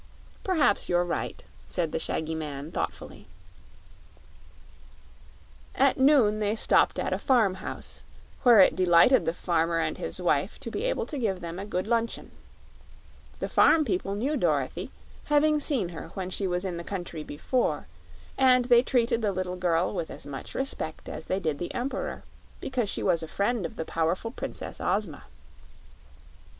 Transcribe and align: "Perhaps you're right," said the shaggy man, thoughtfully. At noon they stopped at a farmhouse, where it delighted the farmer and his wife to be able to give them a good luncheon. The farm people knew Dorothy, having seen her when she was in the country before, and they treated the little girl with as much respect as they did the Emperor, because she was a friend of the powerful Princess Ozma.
"Perhaps 0.43 0.89
you're 0.89 1.03
right," 1.05 1.43
said 1.67 1.91
the 1.91 1.99
shaggy 1.99 2.33
man, 2.33 2.71
thoughtfully. 2.71 3.27
At 5.75 5.99
noon 5.99 6.39
they 6.39 6.55
stopped 6.55 6.97
at 6.97 7.13
a 7.13 7.19
farmhouse, 7.19 8.01
where 8.41 8.59
it 8.61 8.75
delighted 8.75 9.25
the 9.25 9.33
farmer 9.35 9.77
and 9.77 9.99
his 9.99 10.19
wife 10.19 10.59
to 10.61 10.71
be 10.71 10.85
able 10.85 11.05
to 11.05 11.19
give 11.19 11.39
them 11.39 11.59
a 11.59 11.67
good 11.67 11.85
luncheon. 11.85 12.31
The 13.37 13.47
farm 13.47 13.85
people 13.85 14.15
knew 14.15 14.35
Dorothy, 14.35 14.89
having 15.25 15.59
seen 15.59 15.89
her 15.89 16.07
when 16.15 16.31
she 16.31 16.47
was 16.47 16.65
in 16.65 16.77
the 16.77 16.83
country 16.83 17.23
before, 17.23 17.85
and 18.39 18.65
they 18.65 18.81
treated 18.81 19.21
the 19.21 19.31
little 19.31 19.55
girl 19.55 19.93
with 19.93 20.09
as 20.09 20.25
much 20.25 20.55
respect 20.55 21.09
as 21.09 21.27
they 21.27 21.39
did 21.39 21.59
the 21.59 21.75
Emperor, 21.75 22.23
because 22.59 22.89
she 22.89 23.03
was 23.03 23.21
a 23.21 23.27
friend 23.27 23.67
of 23.67 23.75
the 23.75 23.85
powerful 23.85 24.31
Princess 24.31 24.81
Ozma. 24.83 25.25